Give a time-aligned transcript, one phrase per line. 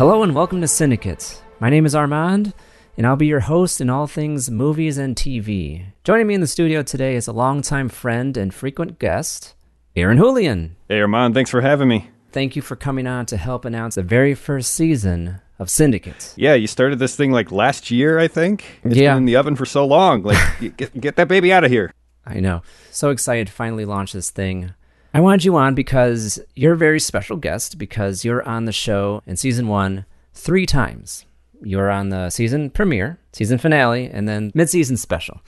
[0.00, 1.42] Hello and welcome to Cinedicate.
[1.60, 2.54] My name is Armand,
[2.96, 5.92] and I'll be your host in all things movies and TV.
[6.04, 9.54] Joining me in the studio today is a longtime friend and frequent guest,
[9.94, 10.76] Aaron Julian.
[10.88, 12.08] Hey, Armand, thanks for having me.
[12.32, 16.32] Thank you for coming on to help announce the very first season of Cinedicate.
[16.34, 18.80] Yeah, you started this thing like last year, I think.
[18.82, 19.10] It's Yeah.
[19.10, 20.22] been in the oven for so long.
[20.22, 20.38] Like,
[20.78, 21.92] get, get that baby out of here.
[22.24, 22.62] I know.
[22.90, 24.72] So excited to finally launch this thing.
[25.12, 29.22] I wanted you on because you're a very special guest because you're on the show
[29.26, 30.04] in season one
[30.34, 31.24] three times.
[31.62, 35.42] You're on the season premiere, season finale, and then mid-season special.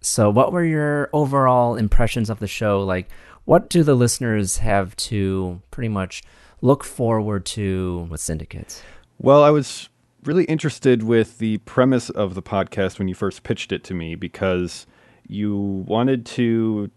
[0.00, 2.82] So, what were your overall impressions of the show?
[2.82, 3.08] Like,
[3.44, 6.22] what do the listeners have to pretty much
[6.62, 8.82] look forward to with Cinedicate?
[9.18, 9.88] Well, I was
[10.22, 14.14] really interested with the premise of the podcast when you first pitched it to me
[14.14, 14.86] because
[15.26, 16.90] you wanted to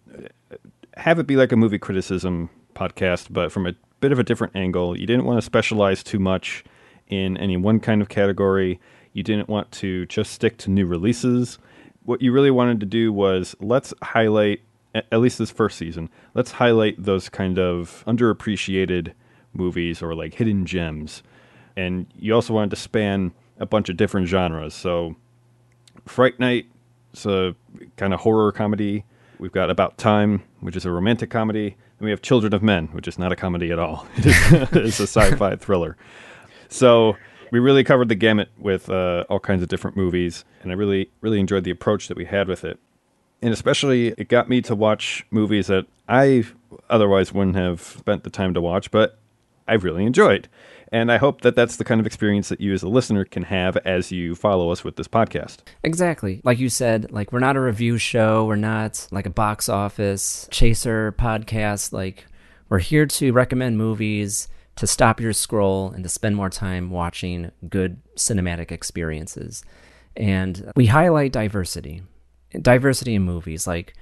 [1.01, 4.55] have it be like a movie criticism podcast, but from a bit of a different
[4.55, 4.97] angle.
[4.97, 6.65] You didn't want to specialize too much
[7.07, 8.79] in any one kind of category.
[9.13, 11.59] You didn't want to just stick to new releases.
[12.03, 14.61] What you really wanted to do was let's highlight,
[14.95, 19.13] at least this first season, let's highlight those kind of underappreciated
[19.53, 21.23] movies or like hidden gems.
[21.77, 24.73] And you also wanted to span a bunch of different genres.
[24.73, 25.15] So
[26.05, 26.65] Fright Night
[27.13, 27.55] is a
[27.97, 29.05] kind of horror comedy.
[29.41, 31.75] We've got About Time, which is a romantic comedy.
[31.97, 34.05] And we have Children of Men, which is not a comedy at all.
[34.17, 35.97] it's a sci-fi thriller.
[36.69, 37.17] So
[37.49, 41.09] we really covered the gamut with uh, all kinds of different movies, and I really,
[41.21, 42.77] really enjoyed the approach that we had with it.
[43.41, 46.43] And especially, it got me to watch movies that I
[46.87, 49.17] otherwise wouldn't have spent the time to watch, but
[49.67, 50.49] I really enjoyed.
[50.91, 53.43] And I hope that that's the kind of experience that you as a listener can
[53.43, 55.59] have as you follow us with this podcast.
[55.83, 56.41] Exactly.
[56.43, 60.49] Like you said, like we're not a review show, we're not like a box office
[60.51, 61.93] chaser podcast.
[61.93, 62.25] Like
[62.67, 67.51] we're here to recommend movies, to stop your scroll and to spend more time watching
[67.69, 69.63] good cinematic experiences.
[70.17, 72.03] And we highlight diversity.
[72.61, 73.65] Diversity in movies.
[73.65, 73.93] Like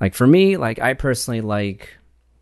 [0.00, 1.96] like for me, like I personally like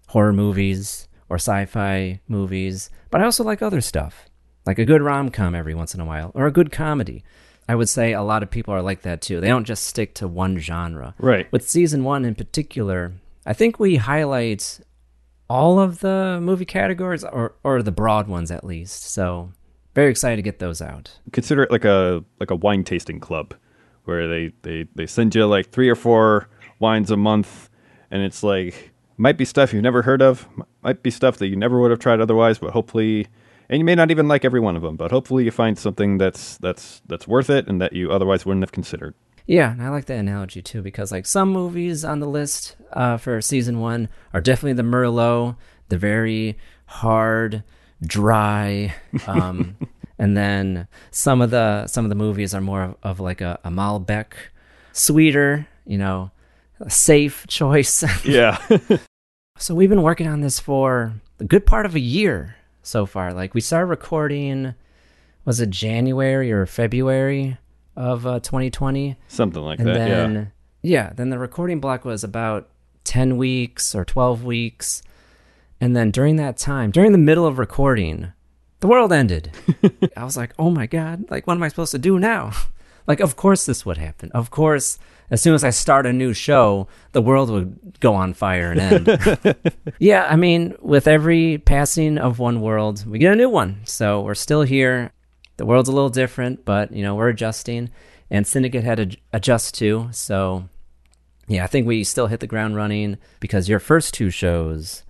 [0.08, 4.28] horror movies or sci-fi movies, but I also like other stuff.
[4.64, 7.24] Like a good rom-com every once in a while or a good comedy.
[7.68, 9.40] I would say a lot of people are like that too.
[9.40, 11.14] They don't just stick to one genre.
[11.18, 11.50] Right.
[11.52, 13.14] With season 1 in particular,
[13.44, 14.80] I think we highlight
[15.48, 19.04] all of the movie categories or or the broad ones at least.
[19.04, 19.52] So,
[19.94, 21.18] very excited to get those out.
[21.32, 23.54] Consider it like a like a wine tasting club,
[24.04, 26.48] where they they they send you like three or four
[26.78, 27.70] wines a month,
[28.10, 30.48] and it's like might be stuff you've never heard of,
[30.82, 33.26] might be stuff that you never would have tried otherwise, but hopefully,
[33.68, 36.18] and you may not even like every one of them, but hopefully you find something
[36.18, 39.14] that's that's that's worth it and that you otherwise wouldn't have considered.
[39.46, 43.16] Yeah, and I like that analogy too because like some movies on the list uh,
[43.16, 45.56] for season one are definitely the Merlot,
[45.88, 47.62] the very hard,
[48.02, 48.94] dry,
[49.26, 49.76] um,
[50.18, 53.58] and then some of the some of the movies are more of, of like a,
[53.64, 54.32] a Malbec,
[54.92, 56.30] sweeter you know,
[56.80, 58.04] a safe choice.
[58.24, 58.58] Yeah.
[59.58, 63.32] so we've been working on this for a good part of a year so far.
[63.32, 64.74] Like we started recording,
[65.44, 67.58] was it January or February
[67.94, 69.16] of uh, 2020?
[69.28, 69.94] Something like and that.
[69.94, 70.52] then
[70.82, 71.06] yeah.
[71.06, 72.68] yeah, then the recording block was about
[73.04, 75.02] 10 weeks or 12 weeks.
[75.80, 78.32] And then during that time, during the middle of recording,
[78.80, 79.50] the world ended.
[80.16, 82.52] I was like, "Oh my god, like what am I supposed to do now?"
[83.06, 84.32] Like of course this would happen.
[84.32, 84.98] Of course,
[85.30, 88.80] as soon as I start a new show, the world would go on fire and
[88.80, 89.56] end.
[89.98, 93.80] yeah, I mean, with every passing of one world, we get a new one.
[93.84, 95.12] So, we're still here.
[95.56, 97.90] The world's a little different, but you know, we're adjusting
[98.30, 100.08] and Cinedicate had to adjust too.
[100.12, 100.68] So,
[101.48, 105.04] yeah, I think we still hit the ground running because your first two shows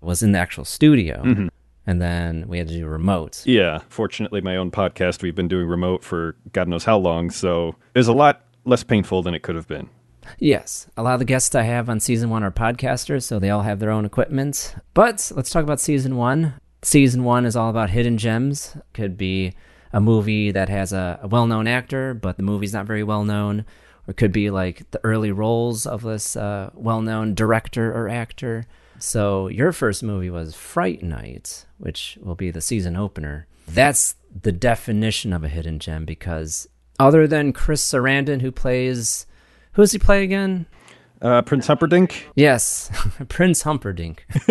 [0.00, 1.22] was in the actual studio.
[1.24, 1.48] Mm-hmm.
[1.86, 3.42] And then we had to do remote.
[3.46, 3.80] Yeah.
[3.88, 7.30] Fortunately, my own podcast, we've been doing remote for God knows how long.
[7.30, 9.88] So there's a lot less painful than it could have been.
[10.38, 13.50] Yes, a lot of the guests I have on season one are podcasters, so they
[13.50, 14.74] all have their own equipment.
[14.94, 16.54] But let's talk about season one.
[16.82, 18.76] Season one is all about hidden gems.
[18.92, 19.54] Could be
[19.92, 23.24] a movie that has a, a well known actor, but the movie's not very well
[23.24, 23.64] known.
[24.06, 28.66] Or could be like the early roles of this uh, well known director or actor.
[28.98, 33.46] So your first movie was Fright Night, which will be the season opener.
[33.66, 39.26] That's the definition of a hidden gem because other than Chris Sarandon, who plays
[39.72, 40.66] who does he play again?
[41.20, 42.90] Uh, Prince Humperdinck Yes,
[43.28, 44.24] Prince Humperdinck.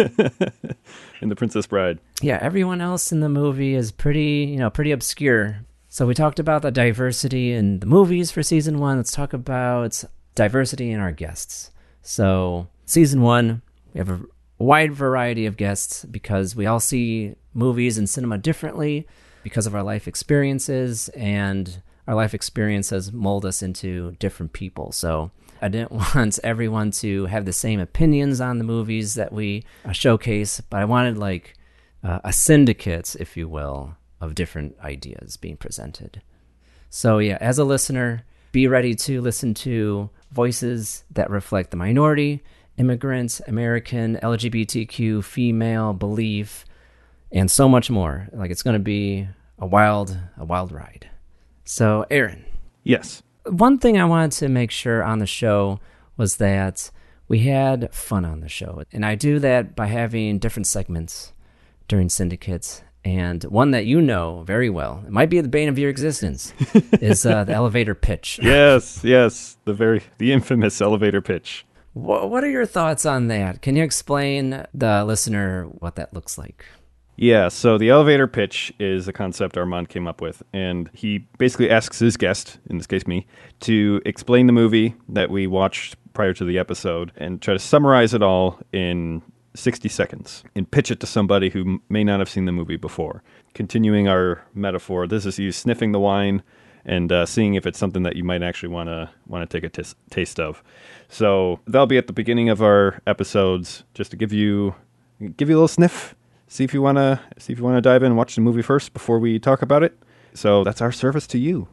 [1.22, 2.00] in The Princess Bride.
[2.22, 5.60] yeah, everyone else in the movie is pretty, you know, pretty obscure.
[5.90, 8.98] So we talked about the diversity in the movies for season one.
[8.98, 10.04] Let's talk about
[10.36, 11.72] diversity in our guests.
[12.02, 13.62] So season one,
[13.94, 14.20] we have a
[14.60, 19.08] wide variety of guests because we all see movies and cinema differently
[19.44, 24.92] because of our life experiences and our life experiences mold us into different people.
[24.92, 25.32] So
[25.62, 30.62] I didn't want everyone to have the same opinions on the movies that we showcase,
[30.62, 31.56] but I wanted like
[32.04, 36.22] uh, a syndicate, if you will, of different ideas being presented.
[36.90, 42.44] So, yeah, as a listener, be ready to listen to voices that reflect the minority,
[42.78, 46.66] immigrant, American, LGBTQ, female belief,
[47.32, 48.30] and so much more.
[48.32, 49.28] Like it's going to be
[49.60, 51.10] a wild, a wild ride.
[51.68, 52.46] So, Aaron,
[52.84, 53.22] Yes.
[53.46, 55.80] one thing I wanted to make sure on the show
[56.16, 56.90] was that
[57.28, 58.84] we had fun on the show.
[58.94, 61.34] And I do that by having different segments
[61.90, 62.84] during Cinedicates.
[63.04, 66.54] And one that you know very well, it might be the bane of your existence,
[67.02, 68.40] is uh, the elevator pitch.
[68.42, 69.02] Yes.
[69.04, 69.58] Yes.
[69.66, 71.66] The very the infamous elevator pitch.
[71.94, 73.62] What are your thoughts on that?
[73.62, 76.64] Can you explain the listener what that looks like?
[77.20, 81.68] Yeah, so the elevator pitch is a concept Armand came up with, and he basically
[81.68, 83.26] asks his guest, in this case me,
[83.62, 88.14] to explain the movie that we watched prior to the episode and try to summarize
[88.14, 89.24] it all in
[89.56, 93.24] 60 seconds and pitch it to somebody who may not have seen the movie before.
[93.56, 96.44] Continuing our metaphor, this is you sniffing the wine
[96.86, 99.68] and uh, seeing if it's something that you might actually want to want to take
[99.68, 100.64] a taste of.
[101.10, 104.76] So that'll be at the beginning of our episodes, just to give you
[105.36, 106.14] give you a little sniff
[106.48, 108.42] see if you want to see if you want to dive in and watch the
[108.42, 109.98] movie first before we talk about it.
[110.34, 111.68] So that's our service to you.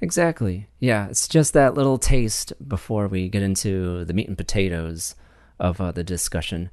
[0.00, 0.68] Exactly.
[0.78, 5.14] Yeah, it's just that little taste before we get into the meat and potatoes
[5.58, 6.70] of uh, the discussion.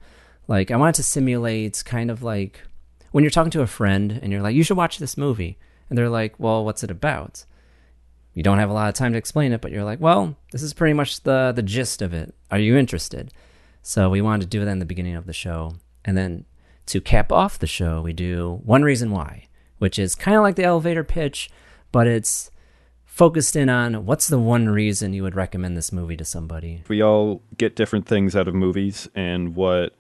[0.48, 2.62] Like, I wanted to simulate kind of like
[3.12, 5.58] when you're talking to a friend and you're like, you should watch this movie.
[5.90, 7.46] And they're like, well, what's it about?
[8.34, 10.64] You don't have a lot of time to explain it, but you're like, well, this
[10.64, 12.34] is pretty much the, the gist of it.
[12.50, 13.32] Are you interested?
[13.82, 15.76] So we wanted to do that in the beginning of the show.
[16.06, 16.46] And then
[16.88, 19.48] to cap off the show, we do One Reason Why,
[19.78, 21.50] which is kind of like the elevator pitch,
[21.92, 22.52] but it's
[23.06, 26.82] focused in on what's the one reason you would recommend this movie to somebody.
[26.88, 29.96] We all get different things out of movies, and what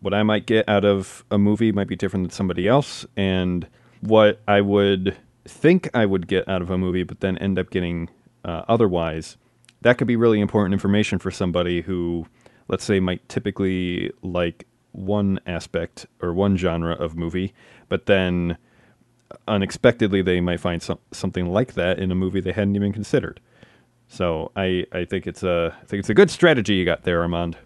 [0.00, 3.66] what I might get out of a movie might be different than somebody else, and
[4.00, 7.70] what I would think I would get out of a movie, but then end up
[7.70, 8.10] getting
[8.44, 9.36] uh, otherwise.
[9.82, 12.26] That could be really important information for somebody who,
[12.68, 17.54] let's say, might typically like one aspect or one genre of movie,
[17.88, 18.56] but then
[19.48, 23.40] unexpectedly they might find some, something like that in a movie they hadn't even considered.
[24.08, 27.22] So I, I think it's a I think it's a good strategy you got there,
[27.22, 27.56] Armand.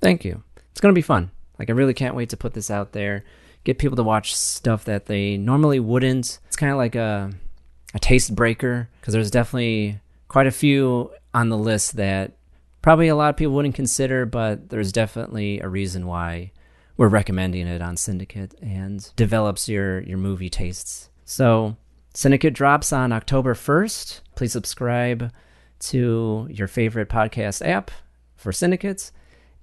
[0.00, 0.42] Thank you.
[0.70, 1.30] It's to be fun.
[1.58, 3.22] Like, I really can't wait to put this out there,
[3.64, 6.38] get people to watch stuff that they normally wouldn't.
[6.46, 7.30] It's kind of like a,
[7.94, 12.32] a taste breaker because there's definitely quite a few on the list that
[12.82, 16.52] probably a lot of people wouldn't consider, but there's definitely a reason why
[16.96, 21.10] we're recommending it on Cinedicate and develops your, your movie tastes.
[21.24, 21.76] So,
[22.12, 24.20] Cinedicate drops on October 1st.
[24.34, 25.32] Please subscribe
[25.80, 27.90] to your favorite podcast app
[28.36, 29.12] for Cinedicates.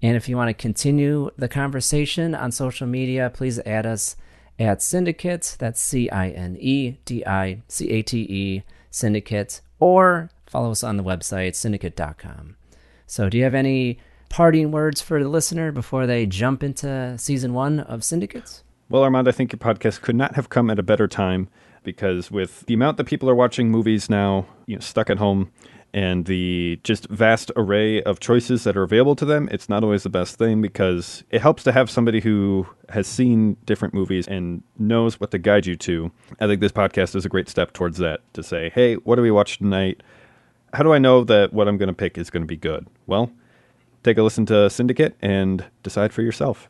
[0.02, 4.16] And if you want to continue the conversation on social media, please add us
[4.60, 5.58] at Cinedicates.
[5.58, 10.84] That's C I N E D I C A T E, Syndicate, or follow us
[10.84, 12.56] on the website, cinedicate.com.
[13.08, 14.00] So, do you have any
[14.30, 18.64] parting words for the listener before they jump into season one of Cinedicates?
[18.90, 21.48] Well, Armand, I think your podcast could not have come at a better time
[21.84, 25.52] because with the amount that people are watching movies now, you know, stuck at home,
[25.94, 30.04] and the just vast array of choices that are available to them, it's not always
[30.04, 34.64] the best thing because it helps to have somebody who has seen different movies and
[34.78, 36.12] knows what to guide you to.
[36.40, 39.22] I think this podcast is a great step towards that to say, hey, what do
[39.22, 40.04] we watch tonight?
[40.78, 42.86] How do I know that what I'm going to pick is going to be good?
[43.08, 43.32] Well,
[44.04, 46.70] take a listen to Cinedicate and decide for yourself.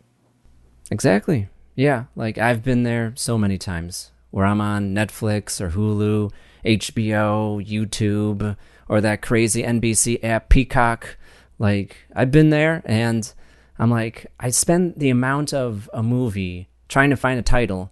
[0.90, 1.50] Exactly.
[1.76, 2.06] Yeah.
[2.16, 6.32] Like I've been there so many times where I'm on Netflix or Hulu,
[6.64, 8.56] HBO, YouTube,
[8.88, 11.18] or that crazy NBC app Peacock.
[11.60, 13.30] Like I've been there and
[13.78, 17.92] I'm like, I spend the amount of a movie trying to find a title.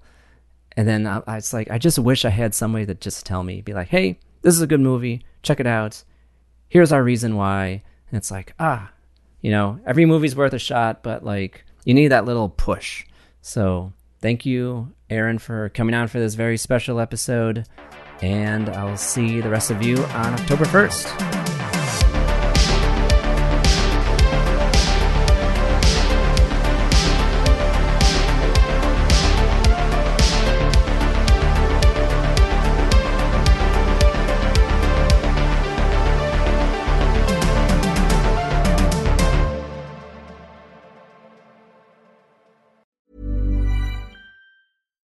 [0.77, 3.59] And then I, it's like, I just wish I had somebody that just tell me,
[3.59, 5.25] be like, hey, this is a good movie.
[5.45, 6.03] Check it out.
[6.69, 7.83] Here's our reason why.
[8.09, 8.91] And it's like, ah,
[9.41, 13.05] you know, every movie's worth a shot, but like, you need that little push.
[13.41, 17.67] So thank you, Aaron, for coming on for this very special episode.
[18.23, 21.44] And I'll see the rest of you on October 1st.